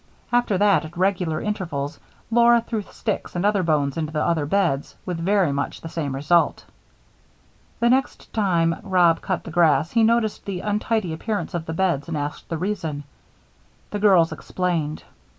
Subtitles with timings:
[0.33, 1.99] After that at regular intervals,
[2.31, 6.15] Laura threw sticks and other bones into the other beds with very much the same
[6.15, 6.65] result.
[7.79, 12.07] The next time Rob cut the grass he noticed the untidy appearance of the beds
[12.07, 13.03] and asked the reason.
[13.91, 15.03] The girls explained.